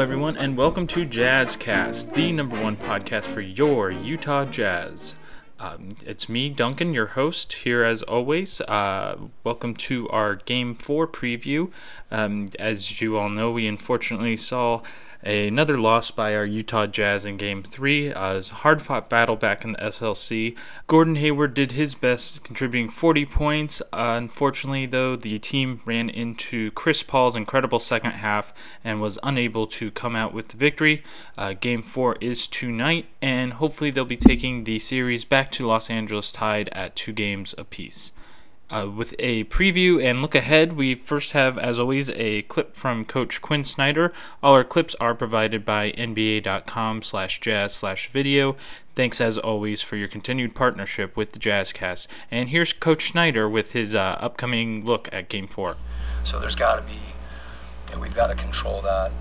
Everyone, 0.00 0.36
and 0.36 0.56
welcome 0.56 0.86
to 0.88 1.04
Jazzcast, 1.04 2.14
the 2.14 2.30
number 2.30 2.62
one 2.62 2.76
podcast 2.76 3.24
for 3.24 3.40
your 3.40 3.90
Utah 3.90 4.44
Jazz. 4.44 5.16
Um, 5.58 5.96
it's 6.06 6.28
me, 6.28 6.50
Duncan, 6.50 6.94
your 6.94 7.08
host, 7.08 7.52
here 7.52 7.82
as 7.82 8.02
always. 8.04 8.60
Uh, 8.60 9.16
welcome 9.42 9.74
to 9.74 10.08
our 10.10 10.36
Game 10.36 10.76
4 10.76 11.08
preview. 11.08 11.72
Um, 12.10 12.48
as 12.58 13.00
you 13.00 13.16
all 13.16 13.28
know, 13.28 13.50
we 13.50 13.66
unfortunately 13.66 14.36
saw 14.36 14.82
Another 15.22 15.80
loss 15.80 16.12
by 16.12 16.32
our 16.36 16.46
Utah 16.46 16.86
Jazz 16.86 17.26
in 17.26 17.38
Game 17.38 17.64
3. 17.64 18.12
Uh, 18.12 18.36
a 18.36 18.42
hard 18.42 18.80
fought 18.80 19.10
battle 19.10 19.34
back 19.34 19.64
in 19.64 19.72
the 19.72 19.78
SLC. 19.78 20.56
Gordon 20.86 21.16
Hayward 21.16 21.54
did 21.54 21.72
his 21.72 21.96
best, 21.96 22.44
contributing 22.44 22.88
40 22.88 23.26
points. 23.26 23.82
Uh, 23.92 24.14
unfortunately, 24.16 24.86
though, 24.86 25.16
the 25.16 25.40
team 25.40 25.80
ran 25.84 26.08
into 26.08 26.70
Chris 26.70 27.02
Paul's 27.02 27.34
incredible 27.34 27.80
second 27.80 28.12
half 28.12 28.54
and 28.84 29.00
was 29.00 29.18
unable 29.24 29.66
to 29.66 29.90
come 29.90 30.14
out 30.14 30.32
with 30.32 30.48
the 30.48 30.56
victory. 30.56 31.02
Uh, 31.36 31.52
game 31.52 31.82
4 31.82 32.16
is 32.20 32.46
tonight, 32.46 33.06
and 33.20 33.54
hopefully, 33.54 33.90
they'll 33.90 34.04
be 34.04 34.16
taking 34.16 34.62
the 34.62 34.78
series 34.78 35.24
back 35.24 35.50
to 35.50 35.66
Los 35.66 35.90
Angeles 35.90 36.30
tied 36.30 36.68
at 36.68 36.94
two 36.94 37.12
games 37.12 37.56
apiece. 37.58 38.12
Uh, 38.70 38.86
with 38.86 39.14
a 39.18 39.44
preview 39.44 40.02
and 40.02 40.20
look 40.20 40.34
ahead, 40.34 40.74
we 40.74 40.94
first 40.94 41.32
have, 41.32 41.56
as 41.56 41.80
always, 41.80 42.10
a 42.10 42.42
clip 42.42 42.76
from 42.76 43.02
Coach 43.02 43.40
Quinn 43.40 43.64
Snyder. 43.64 44.12
All 44.42 44.52
our 44.52 44.64
clips 44.64 44.94
are 45.00 45.14
provided 45.14 45.64
by 45.64 45.92
nba.com 45.92 47.00
slash 47.00 47.40
jazz 47.40 47.74
slash 47.74 48.10
video. 48.10 48.56
Thanks, 48.94 49.22
as 49.22 49.38
always, 49.38 49.80
for 49.80 49.96
your 49.96 50.08
continued 50.08 50.54
partnership 50.54 51.16
with 51.16 51.32
the 51.32 51.38
Jazzcast. 51.38 52.08
And 52.30 52.50
here's 52.50 52.74
Coach 52.74 53.12
Snyder 53.12 53.48
with 53.48 53.72
his 53.72 53.94
uh, 53.94 54.18
upcoming 54.20 54.84
look 54.84 55.08
at 55.12 55.30
Game 55.30 55.48
4. 55.48 55.76
So 56.24 56.38
there's 56.38 56.56
got 56.56 56.76
to 56.76 56.82
be, 56.82 56.98
you 57.88 57.94
know, 57.94 58.00
we've 58.02 58.14
got 58.14 58.26
to 58.26 58.34
control 58.34 58.82
that 58.82 59.12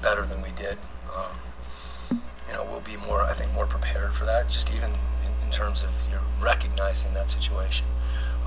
better 0.00 0.24
than 0.24 0.40
we 0.40 0.50
did. 0.52 0.78
Um, 1.14 2.20
you 2.48 2.54
know, 2.54 2.64
we'll 2.64 2.80
be 2.80 2.96
more, 2.96 3.22
I 3.22 3.34
think, 3.34 3.52
more 3.52 3.66
prepared 3.66 4.14
for 4.14 4.24
that, 4.24 4.48
just 4.48 4.72
even 4.72 4.92
in, 4.92 5.46
in 5.46 5.50
terms 5.50 5.82
of 5.82 5.90
you 6.08 6.14
know, 6.14 6.22
recognizing 6.40 7.12
that 7.12 7.28
situation. 7.28 7.86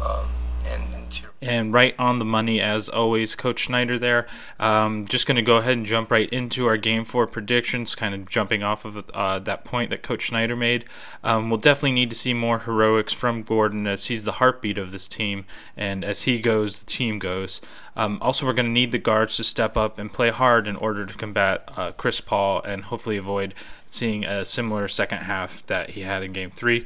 Um, 0.02 0.28
and, 0.68 1.22
and, 1.42 1.74
right 1.74 1.96
on 2.00 2.20
the 2.20 2.26
money 2.26 2.60
as 2.60 2.90
always, 2.90 3.36
Coach 3.36 3.68
Snyder 3.68 4.00
there. 4.00 4.28
Um, 4.60 5.06
just 5.08 5.28
going 5.28 5.36
to 5.36 5.42
go 5.42 5.58
ahead 5.58 5.74
and 5.74 5.86
jump 5.86 6.10
right 6.10 6.30
into 6.30 6.66
our 6.66 6.78
game 6.78 7.06
four 7.06 7.28
predictions, 7.28 7.94
kind 7.94 8.16
of 8.16 8.28
jumping 8.28 8.64
off 8.64 8.84
of 8.84 9.10
uh, 9.14 9.40
that 9.40 9.64
point 9.64 9.92
that 9.92 10.02
Coach 10.02 10.30
Snyder 10.30 10.56
made. 10.56 10.86
Um, 11.24 11.50
we'll 11.50 11.60
definitely 11.60 11.92
need 11.92 12.10
to 12.10 12.16
see 12.16 12.34
more 12.34 12.60
heroics 12.60 13.14
from 13.14 13.44
Gordon 13.44 13.86
as 13.86 14.06
he's 14.06 14.24
the 14.24 14.34
heartbeat 14.34 14.78
of 14.78 14.92
this 14.92 15.08
team, 15.08 15.46
and 15.78 16.04
as 16.04 16.24
he 16.24 16.40
goes, 16.40 16.80
the 16.80 16.86
team 16.86 17.20
goes. 17.20 17.62
Um, 17.96 18.18
also, 18.22 18.46
we're 18.46 18.54
going 18.54 18.66
to 18.66 18.72
need 18.72 18.92
the 18.92 18.98
guards 18.98 19.38
to 19.38 19.44
step 19.44 19.78
up 19.78 20.00
and 20.00 20.12
play 20.12 20.32
hard 20.32 20.68
in 20.68 20.76
order 20.76 21.06
to 21.06 21.14
combat 21.14 21.70
uh, 21.78 21.92
Chris 21.92 22.22
Paul 22.22 22.62
and 22.64 22.86
hopefully 22.86 23.18
avoid 23.18 23.54
seeing 23.90 24.26
a 24.26 24.44
similar 24.44 24.88
second 24.88 25.20
half 25.20 25.66
that 25.68 25.92
he 25.92 26.02
had 26.02 26.22
in 26.22 26.34
game 26.34 26.52
three 26.52 26.86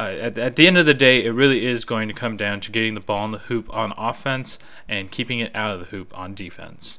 uh, 0.00 0.12
at, 0.14 0.38
at 0.38 0.56
the 0.56 0.66
end 0.66 0.78
of 0.78 0.86
the 0.86 0.94
day, 0.94 1.22
it 1.24 1.30
really 1.30 1.66
is 1.66 1.84
going 1.84 2.08
to 2.08 2.14
come 2.14 2.36
down 2.36 2.60
to 2.62 2.70
getting 2.70 2.94
the 2.94 3.00
ball 3.00 3.24
in 3.26 3.32
the 3.32 3.38
hoop 3.38 3.72
on 3.74 3.92
offense 3.98 4.58
and 4.88 5.10
keeping 5.10 5.40
it 5.40 5.54
out 5.54 5.72
of 5.72 5.80
the 5.80 5.86
hoop 5.86 6.16
on 6.16 6.34
defense. 6.34 6.98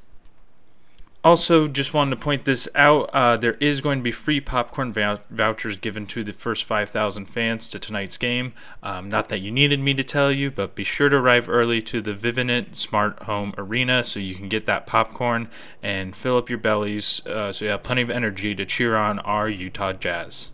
Also, 1.24 1.68
just 1.68 1.94
wanted 1.94 2.12
to 2.12 2.16
point 2.16 2.46
this 2.46 2.68
out. 2.74 3.10
Uh, 3.14 3.38
there 3.38 3.54
is 3.56 3.82
going 3.82 4.00
to 4.00 4.04
be 4.04 4.12
free 4.12 4.40
popcorn 4.40 4.92
vouchers 5.30 5.78
given 5.78 6.06
to 6.08 6.24
the 6.24 6.34
first 6.34 6.64
5,000 6.64 7.26
fans 7.28 7.68
to 7.70 7.80
tonight's 7.80 8.18
game. 8.18 8.54
Um, 8.82 9.10
not 9.10 9.30
that 9.30 9.40
you 9.40 9.52
needed 9.52 9.80
me 9.80 9.94
to 9.96 10.04
tell 10.04 10.32
you, 10.32 10.50
but 10.50 10.76
be 10.76 10.84
sure 10.84 11.10
to 11.10 11.16
arrive 11.16 11.48
early 11.50 11.82
to 11.84 12.02
the 12.02 12.14
Vivint 12.14 12.76
Smart 12.76 13.24
Home 13.24 13.54
Arena 13.58 14.04
so 14.04 14.20
you 14.20 14.34
can 14.34 14.50
get 14.50 14.66
that 14.68 14.88
popcorn 14.88 15.48
and 15.82 16.16
fill 16.16 16.38
up 16.38 16.50
your 16.50 16.60
bellies 16.60 17.26
uh, 17.28 17.52
so 17.52 17.66
you 17.66 17.72
have 17.72 17.84
plenty 17.84 18.02
of 18.02 18.10
energy 18.10 18.54
to 18.56 18.66
cheer 18.66 18.96
on 18.96 19.20
our 19.20 19.48
Utah 19.50 19.94
Jazz. 19.94 20.50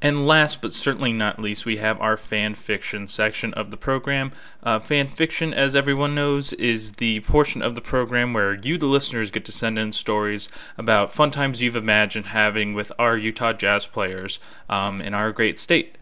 And 0.00 0.28
last 0.28 0.60
but 0.60 0.72
certainly 0.72 1.12
not 1.12 1.40
least, 1.40 1.66
we 1.66 1.78
have 1.78 2.00
our 2.00 2.16
fan 2.16 2.54
fiction 2.54 3.08
section 3.08 3.52
of 3.54 3.72
the 3.72 3.76
program. 3.76 4.30
Uh, 4.62 4.78
fan 4.78 5.08
fiction, 5.08 5.52
as 5.52 5.74
everyone 5.74 6.14
knows, 6.14 6.52
is 6.52 6.92
the 6.94 7.18
portion 7.20 7.62
of 7.62 7.74
the 7.74 7.80
program 7.80 8.32
where 8.32 8.54
you, 8.54 8.78
the 8.78 8.86
listeners, 8.86 9.32
get 9.32 9.44
to 9.46 9.52
send 9.52 9.76
in 9.76 9.92
stories 9.92 10.48
about 10.76 11.12
fun 11.12 11.32
times 11.32 11.60
you've 11.60 11.74
imagined 11.74 12.26
having 12.26 12.74
with 12.74 12.92
our 12.96 13.16
Utah 13.16 13.52
Jazz 13.52 13.88
players 13.88 14.38
um, 14.70 15.00
in 15.00 15.14
our 15.14 15.32
great 15.32 15.58
state. 15.58 15.98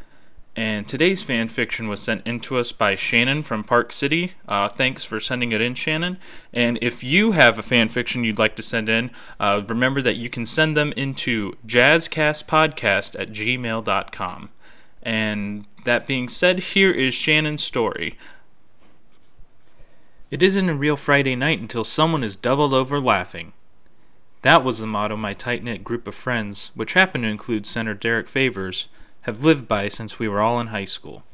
And 0.56 0.88
today's 0.88 1.22
fan 1.22 1.48
fiction 1.48 1.86
was 1.86 2.00
sent 2.00 2.26
in 2.26 2.40
to 2.40 2.56
us 2.56 2.72
by 2.72 2.94
Shannon 2.94 3.42
from 3.42 3.62
Park 3.62 3.92
City. 3.92 4.32
Uh, 4.48 4.70
thanks 4.70 5.04
for 5.04 5.20
sending 5.20 5.52
it 5.52 5.60
in, 5.60 5.74
Shannon. 5.74 6.16
And 6.50 6.78
if 6.80 7.04
you 7.04 7.32
have 7.32 7.58
a 7.58 7.62
fan 7.62 7.90
fiction 7.90 8.24
you'd 8.24 8.38
like 8.38 8.56
to 8.56 8.62
send 8.62 8.88
in, 8.88 9.10
uh, 9.38 9.60
remember 9.68 10.00
that 10.00 10.16
you 10.16 10.30
can 10.30 10.46
send 10.46 10.74
them 10.74 10.92
into 10.96 11.58
jazzcastpodcast 11.66 13.20
at 13.20 13.32
gmail.com. 13.32 14.48
And 15.02 15.66
that 15.84 16.06
being 16.06 16.26
said, 16.26 16.60
here 16.60 16.90
is 16.90 17.12
Shannon's 17.12 17.62
story. 17.62 18.18
It 20.30 20.42
isn't 20.42 20.68
a 20.70 20.74
real 20.74 20.96
Friday 20.96 21.36
night 21.36 21.60
until 21.60 21.84
someone 21.84 22.24
is 22.24 22.34
doubled 22.34 22.72
over 22.72 22.98
laughing. 22.98 23.52
That 24.40 24.64
was 24.64 24.78
the 24.78 24.86
motto 24.86 25.16
my 25.16 25.34
tight 25.34 25.62
knit 25.62 25.84
group 25.84 26.08
of 26.08 26.14
friends, 26.14 26.70
which 26.74 26.94
happened 26.94 27.24
to 27.24 27.28
include 27.30 27.66
Senator 27.66 27.94
Derrick 27.94 28.26
Favors, 28.26 28.86
have 29.26 29.44
lived 29.44 29.66
by 29.66 29.88
since 29.88 30.20
we 30.20 30.28
were 30.28 30.40
all 30.40 30.60
in 30.60 30.68
high 30.68 30.84
school. 30.84 31.24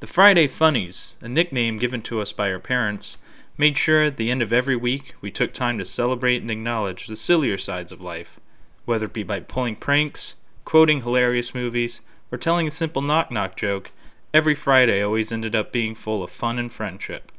The 0.00 0.06
Friday 0.06 0.46
Funnies, 0.46 1.16
a 1.22 1.30
nickname 1.30 1.78
given 1.78 2.02
to 2.02 2.20
us 2.20 2.30
by 2.30 2.52
our 2.52 2.58
parents, 2.58 3.16
made 3.56 3.78
sure 3.78 4.02
at 4.02 4.18
the 4.18 4.30
end 4.30 4.42
of 4.42 4.52
every 4.52 4.76
week 4.76 5.14
we 5.22 5.30
took 5.30 5.54
time 5.54 5.78
to 5.78 5.86
celebrate 5.86 6.42
and 6.42 6.50
acknowledge 6.50 7.06
the 7.06 7.16
sillier 7.16 7.56
sides 7.56 7.90
of 7.90 8.02
life, 8.02 8.38
whether 8.84 9.06
it 9.06 9.14
be 9.14 9.22
by 9.22 9.40
pulling 9.40 9.76
pranks, 9.76 10.34
quoting 10.66 11.00
hilarious 11.00 11.54
movies, 11.54 12.02
or 12.30 12.36
telling 12.36 12.66
a 12.66 12.70
simple 12.70 13.00
knock 13.00 13.30
knock 13.30 13.56
joke. 13.56 13.92
Every 14.34 14.54
Friday 14.54 15.02
always 15.02 15.32
ended 15.32 15.54
up 15.54 15.72
being 15.72 15.94
full 15.94 16.22
of 16.22 16.30
fun 16.30 16.58
and 16.58 16.70
friendship, 16.70 17.32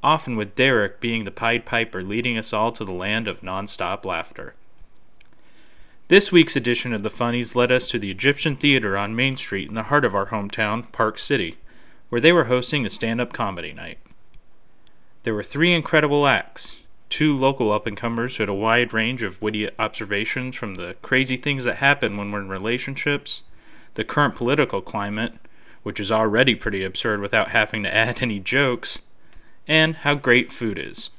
often 0.00 0.36
with 0.36 0.54
Derrick 0.54 1.00
being 1.00 1.24
the 1.24 1.32
Pied 1.32 1.66
Piper 1.66 2.04
leading 2.04 2.38
us 2.38 2.52
all 2.52 2.70
to 2.70 2.84
the 2.84 2.94
land 2.94 3.26
of 3.26 3.42
non-stop 3.42 4.06
laughter. 4.06 4.54
This 6.08 6.32
week's 6.32 6.56
edition 6.56 6.94
of 6.94 7.02
the 7.02 7.10
Funnies 7.10 7.54
led 7.54 7.70
us 7.70 7.86
to 7.88 7.98
the 7.98 8.10
Egyptian 8.10 8.56
Theater 8.56 8.96
on 8.96 9.14
Main 9.14 9.36
Street 9.36 9.68
in 9.68 9.74
the 9.74 9.82
heart 9.82 10.06
of 10.06 10.14
our 10.14 10.28
hometown, 10.28 10.90
Park 10.90 11.18
City, 11.18 11.58
where 12.08 12.18
they 12.18 12.32
were 12.32 12.44
hosting 12.44 12.86
a 12.86 12.90
stand 12.90 13.20
up 13.20 13.34
comedy 13.34 13.74
night. 13.74 13.98
There 15.24 15.34
were 15.34 15.42
three 15.42 15.74
incredible 15.74 16.26
acts 16.26 16.80
two 17.10 17.36
local 17.36 17.70
up 17.70 17.86
and 17.86 17.94
comers 17.94 18.36
who 18.36 18.42
had 18.42 18.48
a 18.48 18.54
wide 18.54 18.94
range 18.94 19.22
of 19.22 19.42
witty 19.42 19.68
observations 19.78 20.56
from 20.56 20.76
the 20.76 20.96
crazy 21.02 21.36
things 21.36 21.64
that 21.64 21.76
happen 21.76 22.16
when 22.16 22.32
we're 22.32 22.40
in 22.40 22.48
relationships, 22.48 23.42
the 23.92 24.04
current 24.04 24.34
political 24.34 24.80
climate, 24.80 25.34
which 25.82 26.00
is 26.00 26.10
already 26.10 26.54
pretty 26.54 26.84
absurd 26.84 27.20
without 27.20 27.50
having 27.50 27.82
to 27.82 27.94
add 27.94 28.22
any 28.22 28.40
jokes, 28.40 29.02
and 29.66 29.96
how 29.96 30.14
great 30.14 30.50
food 30.50 30.78
is. 30.78 31.10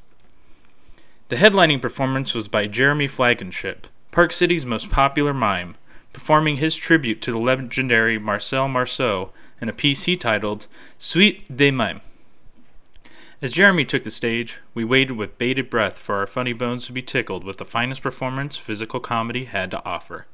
The 1.27 1.35
headlining 1.35 1.80
performance 1.80 2.33
was 2.33 2.47
by 2.47 2.65
Jeremy 2.65 3.07
Flagonship 3.07 3.85
Park 4.19 4.33
City's 4.33 4.66
most 4.66 4.89
popular 4.89 5.33
mime, 5.33 5.77
performing 6.12 6.57
his 6.57 6.75
tribute 6.75 7.21
to 7.21 7.31
the 7.31 7.39
legendary 7.39 8.19
Marcel 8.19 8.68
Marceau 8.68 9.31
in 9.62 9.69
a 9.69 9.71
piece 9.71 10.04
he 10.04 10.18
titled 10.18 10.68
Suite 10.98 11.56
des 11.56 11.71
Mimes. 11.71 12.01
As 13.42 13.54
Jeremy 13.54 13.86
took 13.86 14.04
the 14.04 14.12
stage, 14.12 14.60
we 14.74 14.83
waited 14.83 15.16
with 15.16 15.38
bated 15.38 15.69
breath 15.69 15.98
for 15.98 16.16
our 16.16 16.27
funny 16.27 16.51
bones 16.51 16.86
to 16.88 16.92
be 16.92 17.01
tickled 17.01 17.45
with 17.45 17.60
the 17.60 17.63
finest 17.63 18.01
performance 18.01 18.57
physical 18.57 19.00
comedy 19.00 19.45
had 19.45 19.71
to 19.71 19.86
offer. 19.86 20.25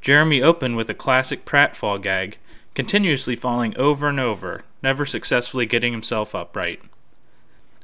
Jeremy 0.00 0.40
opened 0.40 0.78
with 0.78 0.88
a 0.88 0.94
classic 0.94 1.44
pratfall 1.44 2.00
gag, 2.00 2.38
continuously 2.74 3.36
falling 3.36 3.76
over 3.76 4.08
and 4.08 4.18
over, 4.18 4.64
never 4.82 5.04
successfully 5.04 5.66
getting 5.66 5.92
himself 5.92 6.34
upright. 6.34 6.80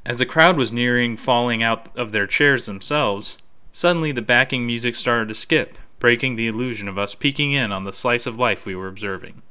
As 0.03 0.17
the 0.17 0.25
crowd 0.25 0.57
was 0.57 0.71
nearing 0.71 1.15
falling 1.15 1.61
out 1.61 1.95
of 1.95 2.11
their 2.11 2.25
chairs 2.25 2.65
themselves, 2.65 3.37
Suddenly, 3.75 4.13
the 4.13 4.21
backing 4.21 4.65
music 4.65 4.95
started 4.95 5.27
to 5.27 5.33
skip, 5.33 5.77
breaking 5.99 6.37
the 6.37 6.47
illusion 6.47 6.87
of 6.87 6.97
us 6.97 7.13
peeking 7.13 7.51
in 7.51 7.73
on 7.73 7.83
the 7.83 7.91
slice 7.91 8.25
of 8.25 8.39
life 8.39 8.65
we 8.65 8.73
were 8.73 8.87
observing. 8.87 9.41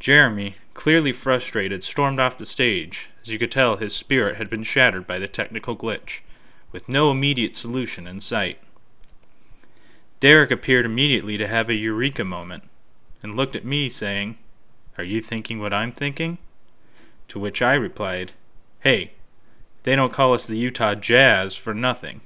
Jeremy, 0.00 0.56
clearly 0.74 1.12
frustrated, 1.12 1.84
stormed 1.84 2.18
off 2.18 2.36
the 2.36 2.44
stage, 2.44 3.10
as 3.22 3.28
you 3.28 3.38
could 3.38 3.52
tell 3.52 3.76
his 3.76 3.94
spirit 3.94 4.34
had 4.34 4.50
been 4.50 4.64
shattered 4.64 5.06
by 5.06 5.20
the 5.20 5.28
technical 5.28 5.76
glitch, 5.76 6.22
with 6.72 6.88
no 6.88 7.12
immediate 7.12 7.54
solution 7.54 8.08
in 8.08 8.20
sight. 8.20 8.58
Derrick 10.18 10.50
appeared 10.50 10.84
immediately 10.84 11.38
to 11.38 11.46
have 11.46 11.68
a 11.68 11.74
eureka 11.74 12.24
moment, 12.24 12.64
and 13.22 13.36
looked 13.36 13.54
at 13.54 13.64
me, 13.64 13.88
saying, 13.88 14.38
Are 14.98 15.04
you 15.04 15.22
thinking 15.22 15.60
what 15.60 15.72
I'm 15.72 15.92
thinking? 15.92 16.38
To 17.28 17.38
which 17.38 17.62
I 17.62 17.74
replied, 17.74 18.32
Hey, 18.80 19.12
they 19.84 19.94
don't 19.94 20.12
call 20.12 20.34
us 20.34 20.46
the 20.46 20.58
Utah 20.58 20.96
Jazz 20.96 21.54
for 21.54 21.74
nothing. 21.74 22.20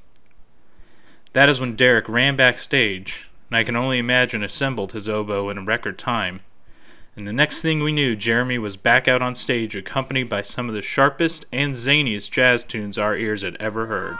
That 1.38 1.48
is 1.48 1.60
when 1.60 1.76
Derrick 1.76 2.08
ran 2.08 2.34
backstage, 2.34 3.28
and 3.48 3.56
I 3.56 3.62
can 3.62 3.76
only 3.76 3.98
imagine 3.98 4.42
assembled 4.42 4.90
his 4.90 5.08
oboe 5.08 5.50
in 5.50 5.66
record 5.66 5.96
time. 5.96 6.40
And 7.14 7.28
the 7.28 7.32
next 7.32 7.62
thing 7.62 7.80
we 7.80 7.92
knew, 7.92 8.16
Jeremy 8.16 8.58
was 8.58 8.76
back 8.76 9.06
out 9.06 9.22
on 9.22 9.36
stage, 9.36 9.76
accompanied 9.76 10.28
by 10.28 10.42
some 10.42 10.68
of 10.68 10.74
the 10.74 10.82
sharpest 10.82 11.46
and 11.52 11.74
zaniest 11.74 12.32
jazz 12.32 12.64
tunes 12.64 12.98
our 12.98 13.16
ears 13.16 13.42
had 13.42 13.54
ever 13.60 13.86
heard. 13.86 14.16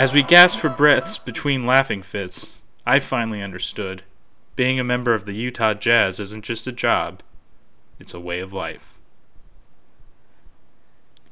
As 0.00 0.14
we 0.14 0.22
gasped 0.22 0.62
for 0.62 0.70
breaths 0.70 1.18
between 1.18 1.66
laughing 1.66 2.02
fits, 2.02 2.54
I 2.86 3.00
finally 3.00 3.42
understood. 3.42 4.02
Being 4.56 4.80
a 4.80 4.82
member 4.82 5.12
of 5.12 5.26
the 5.26 5.34
Utah 5.34 5.74
Jazz 5.74 6.18
isn't 6.18 6.42
just 6.42 6.66
a 6.66 6.72
job, 6.72 7.22
it's 7.98 8.14
a 8.14 8.18
way 8.18 8.40
of 8.40 8.50
life. 8.50 8.89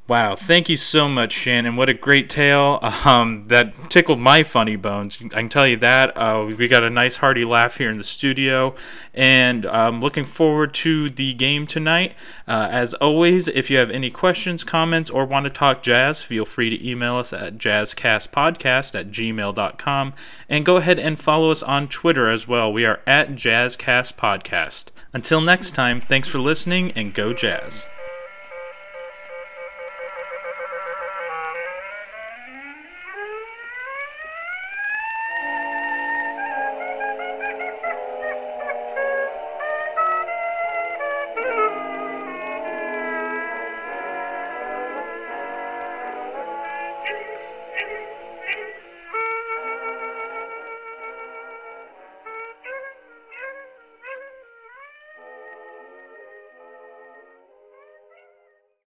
Wow, 0.08 0.36
thank 0.36 0.70
you 0.70 0.76
so 0.76 1.06
much, 1.06 1.34
Shannon. 1.34 1.76
What 1.76 1.90
a 1.90 1.94
great 1.94 2.30
tale. 2.30 2.78
Um, 3.04 3.44
that 3.48 3.90
tickled 3.90 4.18
my 4.18 4.42
funny 4.42 4.74
bones. 4.74 5.18
I 5.22 5.28
can 5.28 5.50
tell 5.50 5.66
you 5.66 5.76
that. 5.78 6.16
Uh, 6.16 6.46
we 6.56 6.66
got 6.66 6.82
a 6.82 6.88
nice 6.88 7.18
hearty 7.18 7.44
laugh 7.44 7.76
here 7.76 7.90
in 7.90 7.98
the 7.98 8.04
studio, 8.04 8.74
and 9.12 9.66
I'm 9.66 10.00
looking 10.00 10.24
forward 10.24 10.72
to 10.74 11.10
the 11.10 11.34
game 11.34 11.66
tonight. 11.66 12.14
Uh, 12.46 12.68
as 12.70 12.94
always, 12.94 13.48
if 13.48 13.68
you 13.68 13.76
have 13.76 13.90
any 13.90 14.10
questions, 14.10 14.64
comments, 14.64 15.10
or 15.10 15.26
want 15.26 15.44
to 15.44 15.50
talk 15.50 15.82
jazz, 15.82 16.22
feel 16.22 16.46
free 16.46 16.70
to 16.70 16.88
email 16.88 17.16
us 17.16 17.34
at 17.34 17.58
jazzcastpodcast 17.58 18.98
at 18.98 19.10
gmail.com, 19.10 20.14
and 20.48 20.64
go 20.64 20.76
ahead 20.76 20.98
and 20.98 21.20
follow 21.20 21.50
us 21.50 21.62
on 21.62 21.86
Twitter 21.86 22.30
as 22.30 22.48
well. 22.48 22.72
We 22.72 22.86
are 22.86 23.00
at 23.06 23.32
jazzcastpodcast. 23.32 24.86
Until 25.12 25.42
next 25.42 25.72
time, 25.72 26.00
thanks 26.00 26.28
for 26.28 26.38
listening, 26.38 26.92
and 26.92 27.12
go 27.12 27.34
jazz. 27.34 27.86